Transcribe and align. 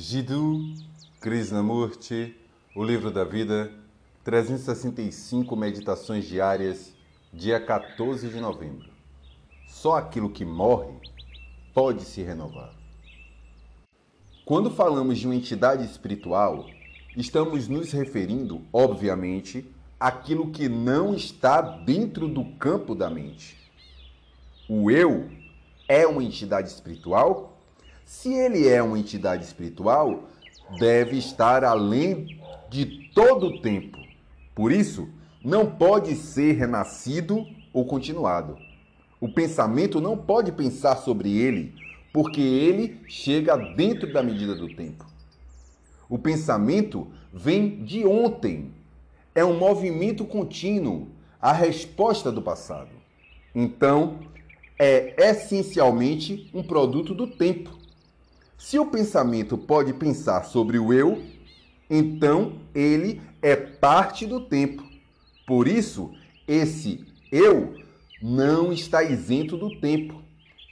Jiddu 0.00 0.76
Krishnamurti, 1.20 2.32
O 2.76 2.84
Livro 2.84 3.10
da 3.10 3.24
Vida, 3.24 3.68
365 4.22 5.56
Meditações 5.56 6.24
Diárias, 6.24 6.94
dia 7.32 7.58
14 7.58 8.28
de 8.28 8.38
novembro. 8.38 8.88
Só 9.66 9.96
aquilo 9.96 10.30
que 10.30 10.44
morre 10.44 10.94
pode 11.74 12.02
se 12.02 12.22
renovar. 12.22 12.72
Quando 14.44 14.70
falamos 14.70 15.18
de 15.18 15.26
uma 15.26 15.34
entidade 15.34 15.84
espiritual, 15.84 16.66
estamos 17.16 17.66
nos 17.66 17.90
referindo, 17.90 18.62
obviamente, 18.72 19.68
àquilo 19.98 20.52
que 20.52 20.68
não 20.68 21.12
está 21.12 21.60
dentro 21.60 22.28
do 22.28 22.44
campo 22.52 22.94
da 22.94 23.10
mente. 23.10 23.58
O 24.68 24.92
eu 24.92 25.28
é 25.88 26.06
uma 26.06 26.22
entidade 26.22 26.68
espiritual? 26.68 27.57
Se 28.08 28.32
ele 28.32 28.66
é 28.66 28.82
uma 28.82 28.98
entidade 28.98 29.44
espiritual, 29.44 30.30
deve 30.78 31.18
estar 31.18 31.62
além 31.62 32.40
de 32.70 33.10
todo 33.14 33.48
o 33.48 33.60
tempo. 33.60 33.98
Por 34.54 34.72
isso, 34.72 35.10
não 35.44 35.66
pode 35.66 36.14
ser 36.14 36.52
renascido 36.52 37.46
ou 37.70 37.84
continuado. 37.84 38.56
O 39.20 39.28
pensamento 39.28 40.00
não 40.00 40.16
pode 40.16 40.52
pensar 40.52 40.96
sobre 40.96 41.36
ele, 41.36 41.74
porque 42.10 42.40
ele 42.40 42.98
chega 43.06 43.54
dentro 43.74 44.10
da 44.10 44.22
medida 44.22 44.54
do 44.54 44.74
tempo. 44.74 45.04
O 46.08 46.18
pensamento 46.18 47.08
vem 47.30 47.84
de 47.84 48.06
ontem. 48.06 48.72
É 49.34 49.44
um 49.44 49.58
movimento 49.58 50.24
contínuo, 50.24 51.08
a 51.38 51.52
resposta 51.52 52.32
do 52.32 52.40
passado. 52.40 52.90
Então, 53.54 54.18
é 54.78 55.14
essencialmente 55.28 56.48
um 56.54 56.62
produto 56.62 57.14
do 57.14 57.26
tempo. 57.26 57.76
Se 58.58 58.76
o 58.76 58.86
pensamento 58.86 59.56
pode 59.56 59.92
pensar 59.94 60.42
sobre 60.42 60.80
o 60.80 60.92
eu, 60.92 61.22
então 61.88 62.60
ele 62.74 63.22
é 63.40 63.54
parte 63.54 64.26
do 64.26 64.40
tempo. 64.40 64.82
Por 65.46 65.68
isso, 65.68 66.12
esse 66.46 67.06
eu 67.30 67.76
não 68.20 68.72
está 68.72 69.04
isento 69.04 69.56
do 69.56 69.78
tempo 69.78 70.20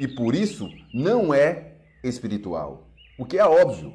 e 0.00 0.08
por 0.08 0.34
isso 0.34 0.68
não 0.92 1.32
é 1.32 1.76
espiritual. 2.02 2.88
O 3.16 3.24
que 3.24 3.38
é 3.38 3.46
óbvio. 3.46 3.94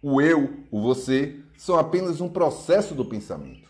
O 0.00 0.20
eu, 0.20 0.60
o 0.70 0.80
você, 0.80 1.40
são 1.56 1.76
apenas 1.76 2.20
um 2.20 2.28
processo 2.28 2.94
do 2.94 3.04
pensamento. 3.04 3.68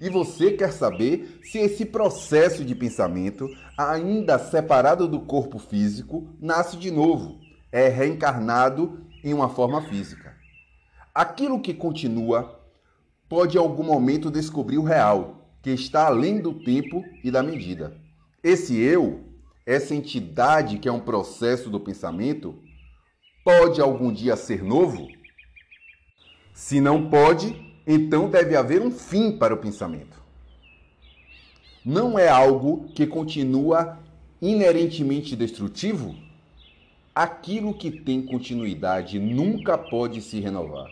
E 0.00 0.10
você 0.10 0.50
quer 0.50 0.72
saber 0.72 1.38
se 1.44 1.58
esse 1.58 1.84
processo 1.84 2.64
de 2.64 2.74
pensamento, 2.74 3.48
ainda 3.78 4.36
separado 4.36 5.06
do 5.06 5.20
corpo 5.20 5.60
físico, 5.60 6.28
nasce 6.40 6.76
de 6.76 6.90
novo 6.90 7.43
é 7.74 7.88
reencarnado 7.88 9.00
em 9.24 9.34
uma 9.34 9.48
forma 9.48 9.82
física. 9.82 10.32
Aquilo 11.12 11.60
que 11.60 11.74
continua 11.74 12.60
pode 13.28 13.56
em 13.56 13.60
algum 13.60 13.82
momento 13.82 14.30
descobrir 14.30 14.78
o 14.78 14.84
real, 14.84 15.48
que 15.60 15.70
está 15.70 16.06
além 16.06 16.40
do 16.40 16.54
tempo 16.54 17.04
e 17.24 17.32
da 17.32 17.42
medida. 17.42 17.96
Esse 18.44 18.78
eu, 18.80 19.24
essa 19.66 19.92
entidade 19.92 20.78
que 20.78 20.88
é 20.88 20.92
um 20.92 21.00
processo 21.00 21.68
do 21.68 21.80
pensamento, 21.80 22.54
pode 23.44 23.80
algum 23.80 24.12
dia 24.12 24.36
ser 24.36 24.62
novo? 24.62 25.08
Se 26.52 26.80
não 26.80 27.10
pode, 27.10 27.74
então 27.84 28.30
deve 28.30 28.54
haver 28.54 28.82
um 28.82 28.90
fim 28.92 29.36
para 29.36 29.52
o 29.52 29.58
pensamento. 29.58 30.22
Não 31.84 32.16
é 32.16 32.28
algo 32.28 32.88
que 32.94 33.04
continua 33.04 33.98
inerentemente 34.40 35.34
destrutivo? 35.34 36.23
Aquilo 37.14 37.72
que 37.72 37.90
tem 37.90 38.20
continuidade 38.20 39.20
nunca 39.20 39.78
pode 39.78 40.20
se 40.20 40.40
renovar. 40.40 40.90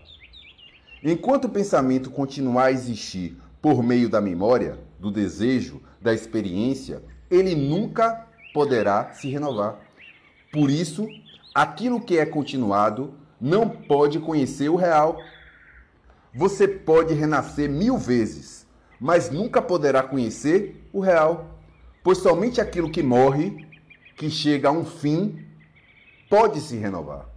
Enquanto 1.03 1.47
o 1.47 1.51
pensamento 1.51 2.11
continuar 2.11 2.67
a 2.67 2.73
existir 2.73 3.37
por 3.61 3.83
meio 3.83 4.09
da 4.09 4.20
memória, 4.20 4.79
do 5.01 5.11
desejo, 5.11 5.83
da 6.01 6.14
experiência, 6.14 7.02
ele 7.29 7.57
nunca 7.57 8.29
poderá 8.55 9.11
se 9.13 9.29
renovar. 9.29 9.80
Por 10.52 10.70
isso, 10.70 11.08
aquilo 11.52 12.01
que 12.01 12.19
é 12.19 12.25
continuado 12.25 13.14
não 13.41 13.69
pode 13.69 14.20
conhecer 14.20 14.69
o 14.69 14.77
real. 14.77 15.19
Você 16.33 16.69
pode 16.69 17.14
renascer 17.14 17.69
mil 17.69 17.98
vezes, 17.98 18.64
mas 19.01 19.29
nunca 19.29 19.61
poderá 19.61 20.05
conhecer 20.05 20.89
o 20.92 21.01
real, 21.01 21.58
pois 22.05 22.19
somente 22.19 22.61
aquilo 22.61 22.91
que 22.91 23.02
morre, 23.02 23.67
que 24.17 24.30
chega 24.30 24.69
a 24.69 24.73
um 24.73 24.85
fim, 24.85 25.45
pode 26.33 26.63
se 26.63 26.79
renovar. 26.79 27.32